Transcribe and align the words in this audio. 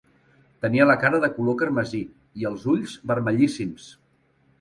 Tenia 0.65 0.85
la 0.91 0.95
cara 1.03 1.19
de 1.25 1.29
color 1.35 1.55
carmesí 1.59 1.99
i 2.45 2.47
els 2.51 2.65
ulls 2.73 2.95
vermellíssims. 3.13 3.87